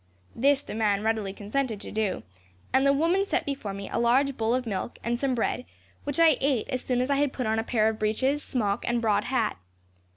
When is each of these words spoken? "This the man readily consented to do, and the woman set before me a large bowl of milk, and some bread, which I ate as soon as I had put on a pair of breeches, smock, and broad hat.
"This 0.35 0.63
the 0.63 0.73
man 0.73 1.03
readily 1.03 1.31
consented 1.31 1.79
to 1.81 1.91
do, 1.91 2.23
and 2.73 2.87
the 2.87 2.91
woman 2.91 3.23
set 3.23 3.45
before 3.45 3.71
me 3.71 3.87
a 3.87 3.99
large 3.99 4.35
bowl 4.35 4.55
of 4.55 4.65
milk, 4.65 4.97
and 5.03 5.19
some 5.19 5.35
bread, 5.35 5.63
which 6.05 6.19
I 6.19 6.37
ate 6.41 6.67
as 6.69 6.81
soon 6.83 7.01
as 7.01 7.11
I 7.11 7.17
had 7.17 7.31
put 7.31 7.45
on 7.45 7.59
a 7.59 7.63
pair 7.63 7.87
of 7.87 7.99
breeches, 7.99 8.41
smock, 8.41 8.83
and 8.87 8.99
broad 8.99 9.25
hat. 9.25 9.57